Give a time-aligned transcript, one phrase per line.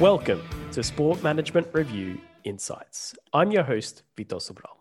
[0.00, 0.40] Welcome
[0.72, 3.14] to Sport Management Review Insights.
[3.34, 4.78] I'm your host, Vitor Sobral.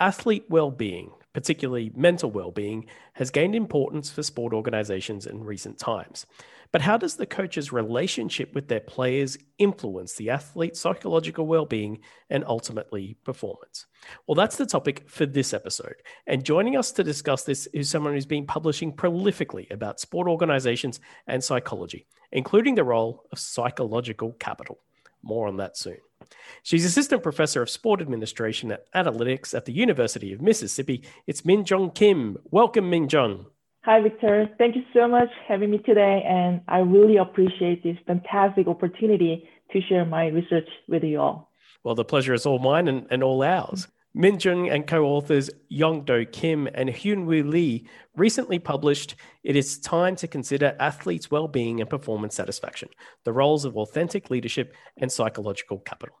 [0.00, 6.24] Athlete well-being, particularly mental well-being, has gained importance for sport organizations in recent times.
[6.70, 12.44] But how does the coach's relationship with their players influence the athlete's psychological well-being and
[12.46, 13.86] ultimately performance?
[14.26, 15.96] Well, that's the topic for this episode.
[16.26, 21.00] And joining us to discuss this is someone who's been publishing prolifically about sport organizations
[21.26, 24.78] and psychology, including the role of psychological capital.
[25.22, 25.98] More on that soon.
[26.62, 31.02] She's assistant professor of sport administration and analytics at the University of Mississippi.
[31.26, 32.36] It's Min Jung Kim.
[32.50, 33.46] Welcome, Min Jung.
[33.90, 34.50] Hi, Victor.
[34.58, 36.22] Thank you so much for having me today.
[36.28, 41.50] And I really appreciate this fantastic opportunity to share my research with you all.
[41.84, 43.88] Well, the pleasure is all mine and, and all ours.
[44.12, 50.28] Min Jung and co-authors Yong-Do Kim and Hyun-Woo Lee recently published It is Time to
[50.28, 52.90] Consider Athletes' Well-Being and Performance Satisfaction,
[53.24, 56.14] the Roles of Authentic Leadership and Psychological Capital.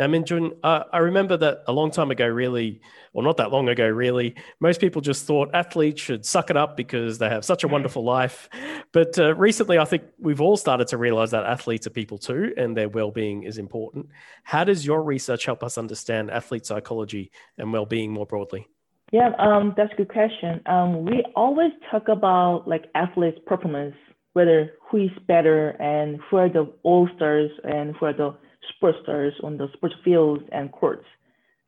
[0.00, 2.80] Now, Min Jung, uh, I remember that a long time ago, really,
[3.12, 6.74] or not that long ago, really, most people just thought athletes should suck it up
[6.74, 8.48] because they have such a wonderful life.
[8.92, 12.54] But uh, recently, I think we've all started to realize that athletes are people too,
[12.56, 14.08] and their well being is important.
[14.42, 18.68] How does your research help us understand athlete psychology and well being more broadly?
[19.12, 20.62] Yeah, um, that's a good question.
[20.64, 23.96] Um, we always talk about like athletes' performance,
[24.32, 28.34] whether who is better and who are the all stars and who are the
[28.76, 31.04] sports stars on the sports fields and courts.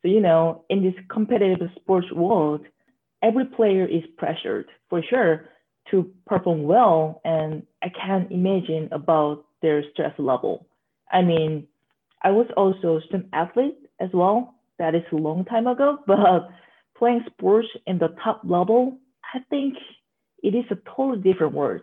[0.02, 2.62] So, you know, in this competitive sports world,
[3.22, 5.48] every player is pressured for sure
[5.90, 7.20] to perform well.
[7.24, 10.66] And I can't imagine about their stress level.
[11.10, 11.66] I mean,
[12.22, 14.54] I was also student athlete as well.
[14.78, 16.48] That is a long time ago, but
[16.96, 18.98] playing sports in the top level,
[19.34, 19.74] I think
[20.42, 21.82] it is a totally different world.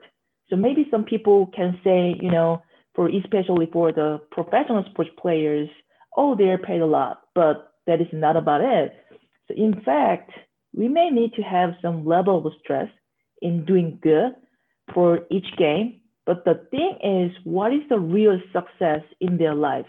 [0.49, 2.61] So maybe some people can say, you know,
[2.99, 5.69] for especially for the professional sports players,
[6.17, 8.91] oh, they're paid a lot, but that is not about it.
[9.47, 10.31] So in fact,
[10.75, 12.89] we may need to have some level of stress
[13.41, 14.33] in doing good
[14.93, 16.01] for each game.
[16.25, 19.87] But the thing is, what is the real success in their lives?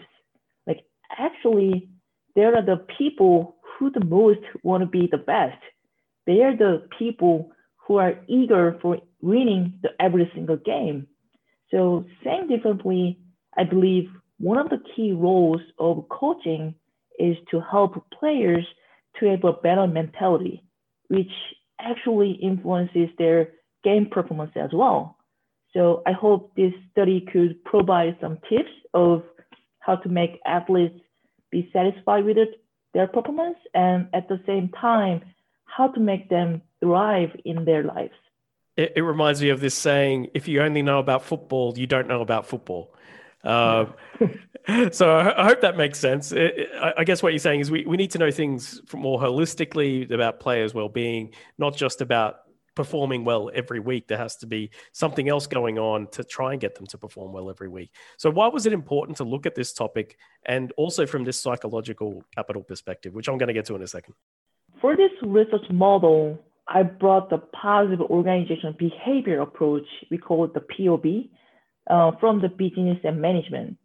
[0.65, 0.85] Like
[1.19, 1.89] actually,
[2.37, 5.61] there are the people who the most want to be the best.
[6.25, 7.51] They are the people
[7.85, 11.07] who are eager for winning the every single game.
[11.71, 13.17] So saying differently,
[13.57, 14.09] I believe
[14.39, 16.75] one of the key roles of coaching
[17.19, 18.65] is to help players
[19.19, 20.63] to have a better mentality,
[21.07, 21.31] which
[21.79, 23.51] actually influences their
[23.83, 25.17] game performance as well.
[25.73, 29.23] So I hope this study could provide some tips of
[29.79, 30.99] how to make athletes
[31.49, 32.61] be satisfied with it,
[32.93, 35.21] their performance and at the same time,
[35.65, 38.13] how to make them thrive in their lives
[38.77, 42.07] it, it, reminds me of this saying if you only know about football you don't
[42.07, 42.93] know about football.
[43.43, 43.85] Uh,
[44.91, 46.31] so I, I, hope that makes sense.
[46.31, 49.19] It, it, I, guess what you're saying is we, we need to know things more
[49.19, 52.41] holistically about players well-being not just about
[52.75, 54.07] performing well every week.
[54.07, 57.33] There has to be something else going on to try and get them to perform
[57.33, 57.91] well every week.
[58.17, 62.23] So why was it important to look at this topic and also from this psychological
[62.33, 64.13] capital perspective which i'm going to get to in a second?
[64.79, 70.61] For this research model I brought the positive organizational behavior approach, we call it the
[70.61, 71.29] POB,
[71.89, 73.77] uh, from the business and management.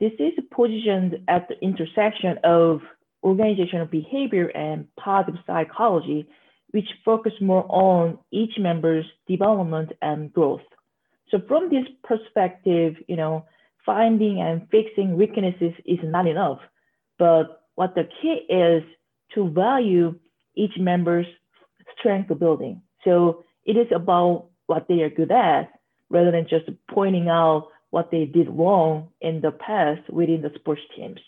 [0.00, 2.80] This is positioned at the intersection of
[3.22, 6.26] organizational behavior and positive psychology,
[6.70, 10.62] which focus more on each member's development and growth.
[11.30, 13.44] So from this perspective, you know,
[13.86, 16.58] finding and fixing weaknesses is not enough,
[17.18, 18.82] but what the key is
[19.34, 20.18] to value
[20.54, 21.26] each member's
[22.00, 22.82] strength building.
[23.04, 25.70] So it is about what they are good at
[26.08, 30.82] rather than just pointing out what they did wrong in the past within the sports
[30.96, 31.20] teams.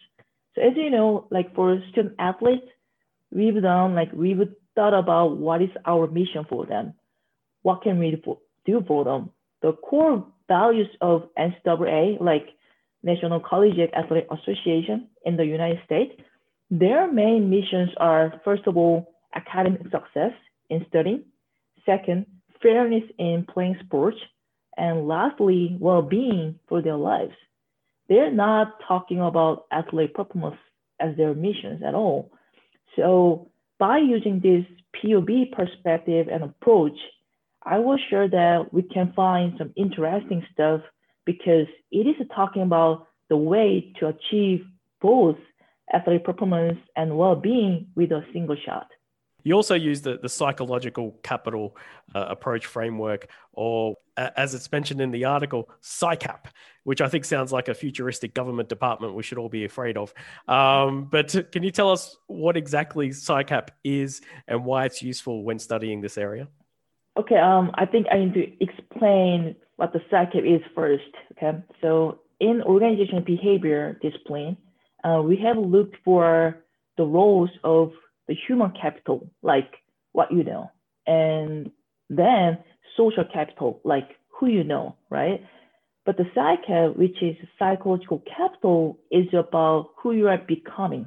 [0.54, 2.66] So as you know, like for student athletes,
[3.30, 4.40] we've done like we've
[4.74, 6.94] thought about what is our mission for them,
[7.62, 8.22] what can we
[8.64, 9.30] do for them.
[9.62, 12.48] The core values of NCAA, like
[13.02, 16.12] National Collegiate Athletic Association in the United States,
[16.70, 20.32] their main missions are first of all academic success
[20.72, 21.24] in studying.
[21.84, 22.26] Second,
[22.62, 24.18] fairness in playing sports.
[24.76, 27.34] And lastly, well-being for their lives.
[28.08, 30.56] They're not talking about athletic performance
[30.98, 32.32] as their missions at all.
[32.96, 34.64] So by using this
[35.00, 36.98] POB perspective and approach,
[37.62, 40.80] I was sure that we can find some interesting stuff
[41.24, 44.64] because it is talking about the way to achieve
[45.00, 45.36] both
[45.94, 48.88] athletic performance and well-being with a single shot.
[49.44, 51.76] You also use the, the psychological capital
[52.14, 56.46] uh, approach framework, or as it's mentioned in the article, PsyCap,
[56.84, 60.12] which I think sounds like a futuristic government department we should all be afraid of.
[60.48, 65.58] Um, but can you tell us what exactly PsyCap is and why it's useful when
[65.58, 66.48] studying this area?
[67.18, 71.02] Okay, um, I think I need to explain what the PsyCap is first.
[71.32, 74.56] Okay, so in organizational behavior discipline,
[75.04, 76.62] uh, we have looked for
[76.96, 77.92] the roles of
[78.32, 79.70] the human capital, like
[80.12, 80.70] what you know,
[81.06, 81.70] and
[82.08, 82.58] then
[82.96, 85.44] social capital, like who you know, right?
[86.06, 91.06] But the psyche, which is psychological capital, is about who you are becoming.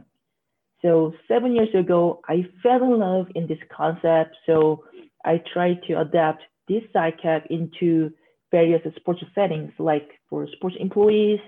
[0.83, 4.35] So seven years ago, I fell in love in this concept.
[4.45, 4.83] So
[5.25, 8.11] I tried to adapt this psyche into
[8.51, 11.39] various sports settings, like for sports employees,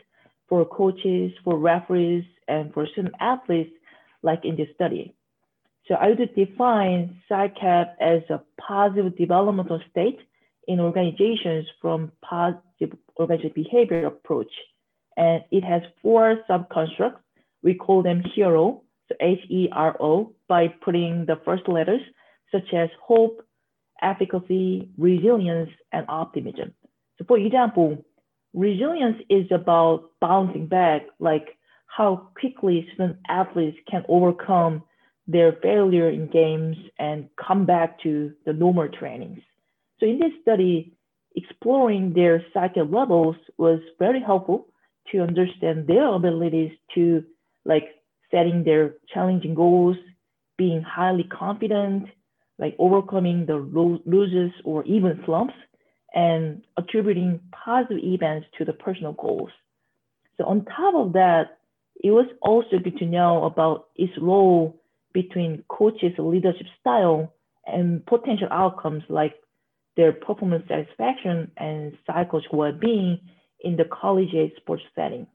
[0.50, 3.74] for coaches, for referees, and for student athletes,
[4.24, 5.14] like in this study.
[5.88, 10.20] So I would define PsyCap as a positive developmental state
[10.68, 14.52] in organizations from positive organizational behavior approach.
[15.16, 17.20] And it has four subconstructs.
[17.64, 22.02] We call them HERO, so H-E-R-O, by putting the first letters,
[22.52, 23.42] such as hope,
[24.02, 26.74] efficacy, resilience, and optimism.
[27.18, 28.06] So for example,
[28.54, 31.58] resilience is about bouncing back, like
[31.88, 34.84] how quickly student athletes can overcome
[35.28, 39.42] their failure in games and come back to the normal trainings.
[40.00, 40.94] So in this study,
[41.36, 44.68] exploring their psyche levels was very helpful
[45.12, 47.24] to understand their abilities to
[47.66, 47.96] like
[48.32, 49.98] setting their challenging goals,
[50.58, 52.08] being highly confident,
[52.58, 55.54] like overcoming the losses or even slumps,
[56.14, 59.52] and attributing positive events to the personal goals.
[60.38, 61.60] So on top of that,
[62.04, 64.80] it was also good to know about its role
[65.22, 67.34] between coaches' leadership style
[67.66, 69.34] and potential outcomes like
[69.96, 73.20] their performance satisfaction and psychological well-being
[73.62, 75.26] in the collegiate sports setting.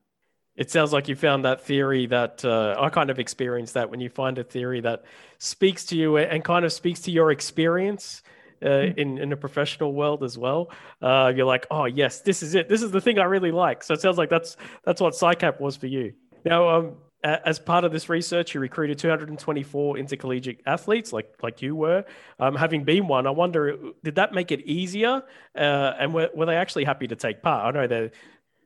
[0.54, 3.98] It sounds like you found that theory that uh, I kind of experienced that when
[3.98, 5.02] you find a theory that
[5.38, 8.22] speaks to you and kind of speaks to your experience
[8.62, 9.00] uh, mm-hmm.
[9.00, 10.70] in in a professional world as well.
[11.00, 12.68] Uh, you're like, oh yes, this is it.
[12.68, 13.82] This is the thing I really like.
[13.82, 16.12] So it sounds like that's that's what PsyCap was for you.
[16.44, 21.76] Now, um, as part of this research, you recruited 224 intercollegiate athletes, like like you
[21.76, 22.04] were.
[22.40, 25.22] Um, having been one, I wonder, did that make it easier?
[25.56, 27.74] Uh, and were, were they actually happy to take part?
[27.74, 28.12] I know that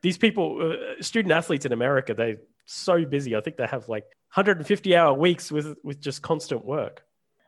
[0.03, 3.37] these people, uh, student athletes in America, they're so busy.
[3.37, 4.05] I think they have like
[4.35, 7.03] 150 hour weeks with with just constant work.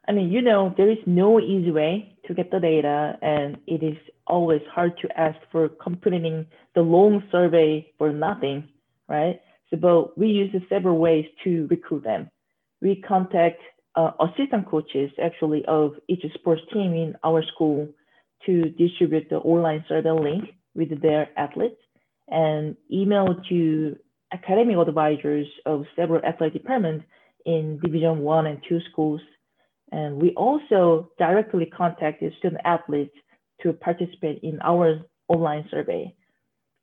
[0.06, 3.82] I mean, you know, there is no easy way to get the data, and it
[3.82, 3.96] is
[4.26, 8.68] always hard to ask for completing the long survey for nothing,
[9.06, 9.40] right?
[9.70, 12.30] So, we use several ways to recruit them.
[12.80, 13.60] We contact
[13.96, 17.88] uh, assistant coaches actually of each sports team in our school
[18.46, 20.44] to distribute the online survey link
[20.74, 21.80] with their athletes
[22.28, 23.96] and email to
[24.32, 27.04] academic advisors of several athletic departments
[27.46, 29.20] in division one and two schools.
[29.90, 33.14] And we also directly contacted student athletes
[33.62, 36.14] to participate in our online survey.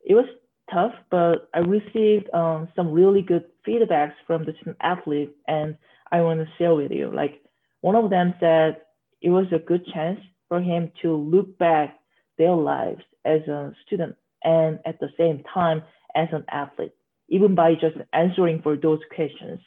[0.03, 0.25] It was
[0.71, 5.77] tough, but I received um, some really good feedbacks from the student athletes, and
[6.11, 7.11] I want to share with you.
[7.13, 7.41] Like
[7.81, 8.77] one of them said
[9.21, 11.99] it was a good chance for him to look back
[12.37, 15.81] their lives as a student and at the same time
[16.15, 16.93] as an athlete,
[17.29, 19.59] even by just answering for those questions.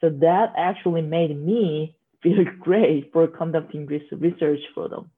[0.00, 5.10] So that actually made me feel great for conducting this research for them.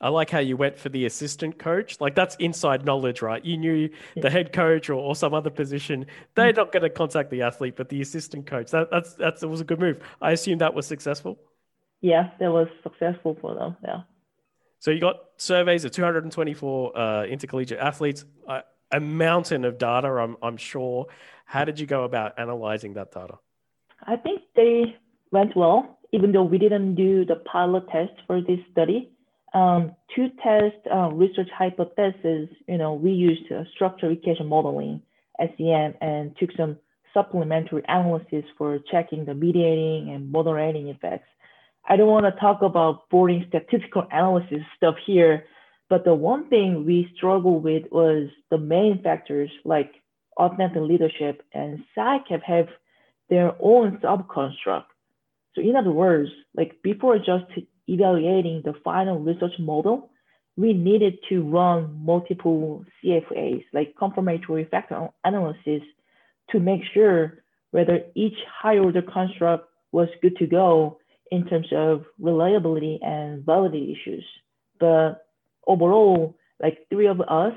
[0.00, 2.00] I like how you went for the assistant coach.
[2.00, 3.44] Like that's inside knowledge, right?
[3.44, 6.06] You knew the head coach or, or some other position.
[6.34, 8.70] They're not going to contact the athlete, but the assistant coach.
[8.70, 9.98] That, that's that's it was a good move.
[10.22, 11.38] I assume that was successful.
[12.00, 13.76] Yeah, that was successful for them.
[13.84, 14.02] Yeah.
[14.78, 20.08] So you got surveys of 224 uh, intercollegiate athletes, uh, a mountain of data.
[20.08, 21.06] I'm I'm sure.
[21.44, 23.38] How did you go about analyzing that data?
[24.06, 24.96] I think they
[25.30, 29.10] went well, even though we didn't do the pilot test for this study
[29.52, 35.02] um, to test uh, research hypotheses, you know, we used uh, structural equation modeling,
[35.38, 36.76] SEM, and took some
[37.12, 41.28] supplementary analysis for checking the mediating and moderating effects.
[41.88, 45.44] I don't want to talk about boring statistical analysis stuff here,
[45.88, 49.90] but the one thing we struggled with was the main factors like
[50.36, 52.68] authentic leadership and PsyCap have
[53.28, 54.84] their own subconstruct.
[55.54, 57.44] So in other words, like before just
[57.90, 60.10] evaluating the final research model,
[60.56, 65.82] we needed to run multiple CFAs, like confirmatory factor analysis,
[66.50, 70.98] to make sure whether each higher order construct was good to go
[71.30, 74.24] in terms of reliability and validity issues.
[74.78, 75.26] But
[75.66, 77.54] overall, like three of us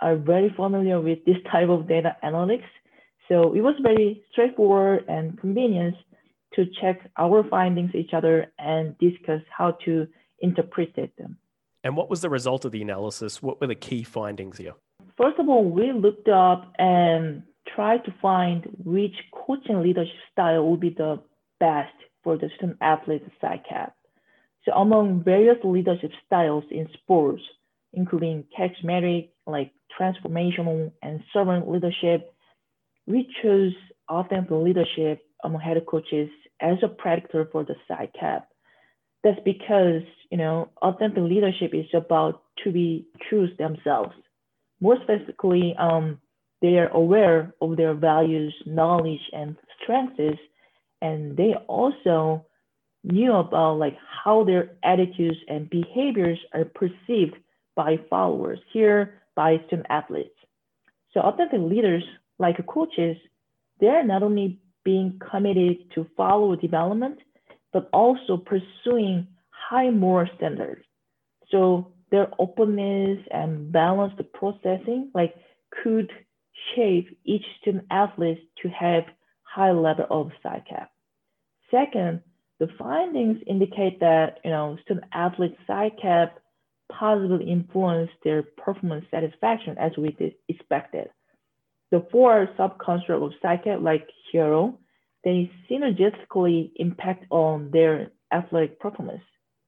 [0.00, 2.68] are very familiar with this type of data analytics.
[3.28, 5.96] So it was very straightforward and convenient
[6.56, 10.06] to check our findings each other and discuss how to
[10.40, 11.38] interpret them.
[11.82, 13.42] And what was the result of the analysis?
[13.42, 14.74] What were the key findings here?
[15.16, 17.42] First of all, we looked up and
[17.74, 21.20] tried to find which coaching leadership style would be the
[21.60, 23.92] best for the student athlete PsyCap.
[24.64, 27.42] So among various leadership styles in sports,
[27.92, 32.32] including charismatic, like transformational and servant leadership,
[33.06, 33.74] we chose
[34.08, 36.28] authentic leadership among head coaches
[36.60, 38.44] as a predictor for the PsyCap.
[39.22, 44.14] That's because, you know, authentic leadership is about to be true themselves.
[44.80, 46.20] More specifically, um,
[46.60, 50.40] they are aware of their values, knowledge, and strengths,
[51.00, 52.46] and they also
[53.02, 57.36] knew about like how their attitudes and behaviors are perceived
[57.76, 60.34] by followers here by student athletes.
[61.12, 62.02] So authentic leaders
[62.38, 63.16] like coaches,
[63.80, 67.18] they're not only being committed to follow development,
[67.72, 70.82] but also pursuing high moral standards.
[71.50, 75.34] So their openness and balanced processing like
[75.82, 76.10] could
[76.74, 79.04] shape each student athlete to have
[79.42, 80.88] high level of PsyCap.
[81.70, 82.20] Second,
[82.60, 86.32] the findings indicate that you know student athletes PsyCap
[86.92, 90.16] positively influence their performance satisfaction as we
[90.48, 91.08] expected.
[91.94, 94.76] The four subconstructs of PsyCap, like HERO,
[95.22, 99.22] they synergistically impact on their athletic performance,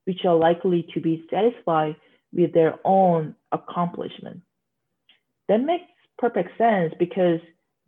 [0.06, 1.94] which are likely to be satisfied
[2.32, 4.40] with their own accomplishment.
[5.48, 5.84] That makes
[6.18, 7.38] perfect sense because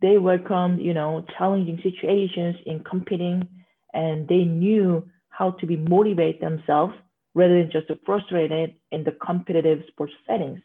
[0.01, 3.45] they welcomed, you know, challenging situations in competing
[3.93, 6.93] and they knew how to be motivate themselves
[7.35, 10.61] rather than just frustrated in the competitive sports settings.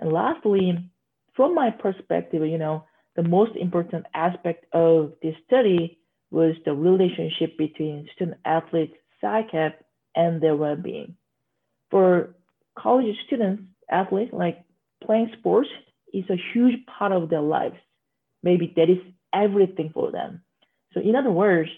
[0.00, 0.90] And lastly,
[1.36, 2.84] from my perspective, you know,
[3.18, 5.98] the most important aspect of this study
[6.30, 9.72] was the relationship between student athletes, PsyCap,
[10.14, 11.16] and their well-being.
[11.90, 12.36] For
[12.78, 14.64] college students, athletes, like
[15.04, 15.68] playing sports
[16.14, 17.74] is a huge part of their lives.
[18.44, 18.98] Maybe that is
[19.34, 20.42] everything for them.
[20.92, 21.70] So in other words,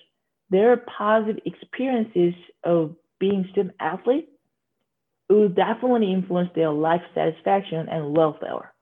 [0.50, 4.28] their positive experiences of being student athlete
[5.30, 8.74] will definitely influence their life satisfaction and welfare.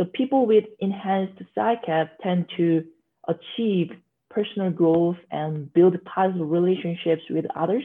[0.00, 2.84] So people with enhanced PsyCap tend to
[3.28, 3.90] achieve
[4.30, 7.84] personal growth and build positive relationships with others.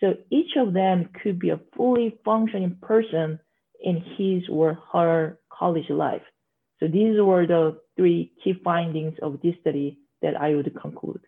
[0.00, 3.38] So each of them could be a fully functioning person
[3.80, 6.22] in his or her college life.
[6.80, 11.20] So these were the three key findings of this study that I would conclude.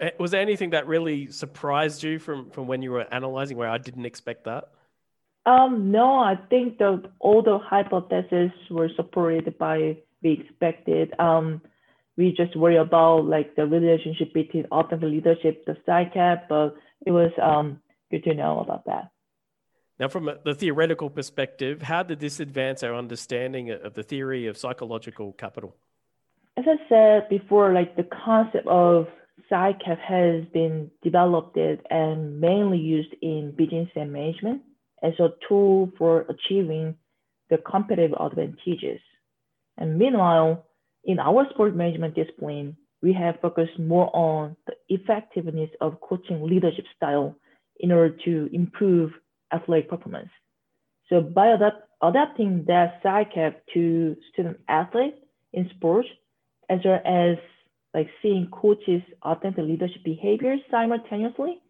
[0.00, 3.70] Eh, was there anything that really surprised you from from when you were analyzing where
[3.70, 4.68] I didn't expect that?
[5.46, 11.18] Um, no, I think the all the hypotheses were supported by we expected.
[11.18, 11.62] Um,
[12.16, 17.32] we just worry about like the relationship between authentic leadership, the PsyCap, but it was
[17.42, 17.80] um,
[18.10, 19.10] good to know about that.
[19.98, 24.46] Now, from a, the theoretical perspective, how did this advance our understanding of the theory
[24.46, 25.76] of psychological capital?
[26.56, 29.06] As I said before, like the concept of
[29.50, 34.62] PsyCap has been developed and mainly used in business and management
[35.02, 36.94] as a tool for achieving
[37.48, 39.00] the competitive advantages.
[39.76, 40.66] And meanwhile,
[41.04, 46.84] in our sport management discipline, we have focused more on the effectiveness of coaching leadership
[46.96, 47.34] style
[47.78, 49.10] in order to improve
[49.52, 50.28] athletic performance.
[51.08, 55.16] So by adapt, adapting that PsyCap to student athletes
[55.52, 56.08] in sports,
[56.68, 57.36] as well as
[57.94, 61.60] like seeing coaches' authentic leadership behaviors simultaneously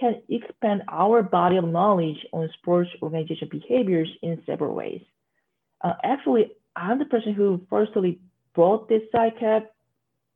[0.00, 5.02] can expand our body of knowledge on sports organization behaviors in several ways.
[5.82, 8.18] Uh, actually, I'm the person who firstly
[8.54, 9.66] brought this PsyCap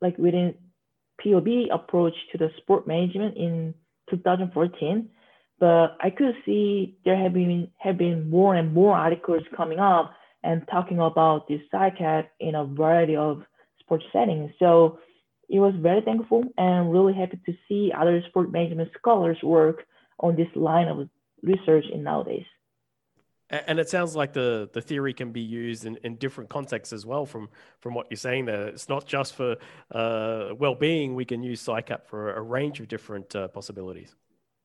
[0.01, 0.55] like within
[1.23, 3.73] POB approach to the sport management in
[4.09, 5.09] 2014.
[5.59, 10.13] But I could see there have been have been more and more articles coming up
[10.43, 13.43] and talking about this PsyCap in a variety of
[13.79, 14.51] sports settings.
[14.59, 14.99] So
[15.49, 19.85] it was very thankful and really happy to see other sport management scholars work
[20.19, 21.09] on this line of
[21.43, 22.45] research in nowadays.
[23.51, 27.05] And it sounds like the, the theory can be used in, in different contexts as
[27.05, 27.49] well from,
[27.79, 28.67] from what you're saying there.
[28.67, 29.57] It's not just for
[29.91, 31.13] uh, well-being.
[31.13, 34.15] We can use PsyCap for a range of different uh, possibilities.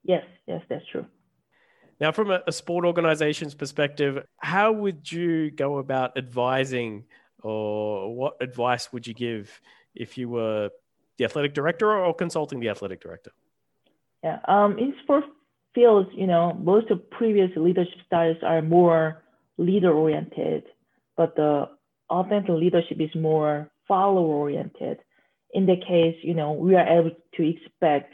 [0.03, 1.05] Yes, yes, that's true.
[2.01, 7.05] Now, from a, a sport organization's perspective, how would you go about advising
[7.43, 9.61] or what advice would you give
[9.95, 10.71] if you were
[11.19, 13.33] the athletic director or consulting the athletic director?
[14.23, 14.39] Yeah.
[14.47, 15.25] Um, in sport
[15.75, 19.23] fields, you know, most of previous leadership styles are more
[19.57, 20.65] leader oriented,
[21.17, 21.69] but the
[22.09, 24.99] authentic leadership is more follower oriented.
[25.53, 28.13] In the case, you know, we are able to expect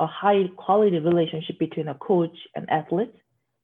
[0.00, 3.12] a high quality relationship between a coach and athlete.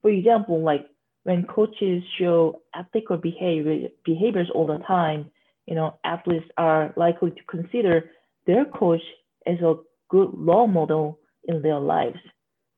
[0.03, 0.87] For example, like
[1.23, 5.31] when coaches show ethical behavior behaviors all the time,
[5.67, 8.11] you know, athletes are likely to consider
[8.47, 9.01] their coach
[9.47, 9.75] as a
[10.11, 12.19] good role model in their lives,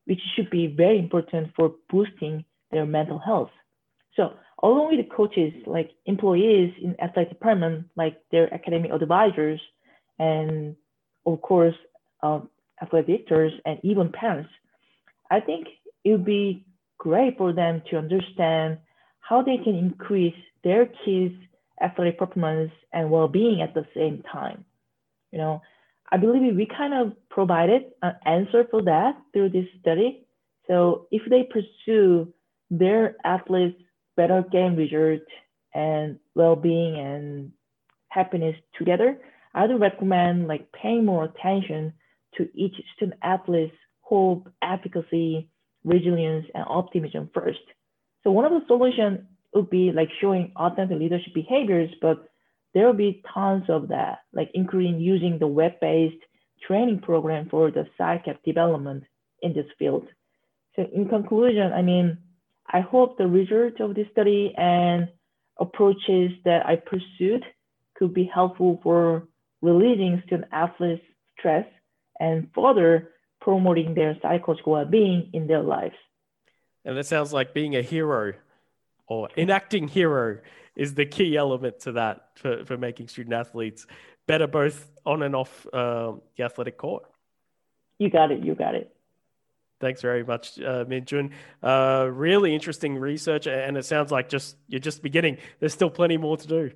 [0.05, 3.51] which should be very important for boosting their mental health.
[4.15, 9.61] So along with the coaches, like employees in athletic department, like their academic advisors,
[10.19, 10.75] and
[11.25, 11.75] of course,
[12.23, 12.49] um,
[12.81, 13.27] athletic
[13.65, 14.49] and even parents,
[15.29, 15.67] I think
[16.03, 16.65] it would be
[16.97, 18.79] great for them to understand
[19.19, 21.35] how they can increase their kids'
[21.81, 24.65] athletic performance and well-being at the same time.
[25.31, 25.61] You know,
[26.11, 30.25] I believe we kind of provided an answer for that through this study.
[30.67, 32.33] So if they pursue
[32.69, 33.81] their athletes'
[34.15, 35.29] better game results
[35.73, 37.51] and well-being and
[38.09, 39.19] happiness together,
[39.53, 41.93] I do recommend like paying more attention
[42.35, 45.49] to each student athlete's hope, efficacy,
[45.83, 47.59] resilience, and optimism first.
[48.23, 49.19] So one of the solutions
[49.57, 52.29] would be like showing authentic leadership behaviors, but
[52.73, 56.23] there will be tons of that, like including using the web-based
[56.65, 59.03] training program for the PsyCAP development
[59.41, 60.07] in this field.
[60.75, 62.19] So in conclusion, I mean,
[62.67, 65.09] I hope the result of this study and
[65.59, 67.43] approaches that I pursued
[67.95, 69.27] could be helpful for
[69.61, 71.03] relieving student athletes
[71.37, 71.65] stress
[72.19, 73.11] and further
[73.41, 75.95] promoting their psychological well-being in their lives.
[76.85, 78.33] And it sounds like being a hero
[79.07, 80.39] or enacting hero
[80.75, 83.87] is the key element to that for, for making student athletes
[84.27, 87.03] better both on and off um, the athletic court.
[87.97, 88.43] You got it.
[88.43, 88.93] You got it.
[89.79, 91.31] Thanks very much, uh, Min Jung.
[91.61, 95.37] Uh, really interesting research, and it sounds like just you're just beginning.
[95.59, 96.71] There's still plenty more to do.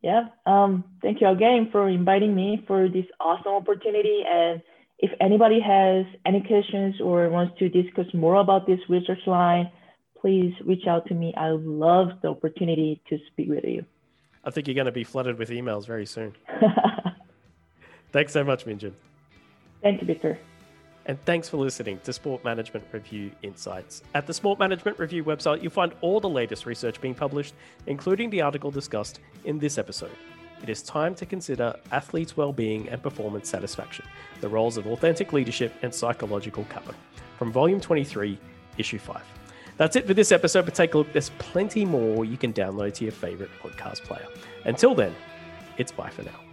[0.00, 0.28] Yeah.
[0.46, 4.22] Um, thank you again for inviting me for this awesome opportunity.
[4.28, 4.62] And
[5.00, 9.70] if anybody has any questions or wants to discuss more about this research line,
[10.20, 11.34] please reach out to me.
[11.36, 13.84] I love the opportunity to speak with you.
[14.44, 16.34] I think you're going to be flooded with emails very soon.
[18.12, 18.94] Thanks so much, Min Jung.
[19.82, 20.38] Thank you, Victor.
[21.06, 24.02] And thanks for listening to Sport Management Review Insights.
[24.14, 27.54] At the Sport Management Review website, you'll find all the latest research being published,
[27.86, 30.10] including the article discussed in this episode.
[30.62, 34.04] It is time to consider athletes' well-being and performance satisfaction,
[34.42, 37.00] the roles of authentic leadership and psychological capital,
[37.38, 38.38] from Volume 23,
[38.76, 39.22] Issue 5.
[39.78, 41.12] That's it for this episode, but take a look.
[41.12, 44.26] There's plenty more you can download to your favorite podcast player.
[44.64, 45.14] Until then,
[45.78, 46.47] it's bye for now.